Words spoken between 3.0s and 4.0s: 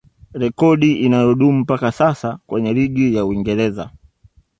ya Uingereza